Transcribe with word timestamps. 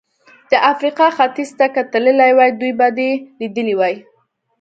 د 0.51 0.53
افریقا 0.71 1.07
ختیځ 1.17 1.49
ته 1.59 1.65
که 1.73 1.81
تللی 1.91 2.31
وای، 2.37 2.51
دوی 2.59 2.71
به 2.79 2.87
دې 2.97 3.11
لیدلي 3.39 3.75
وای. 3.77 3.95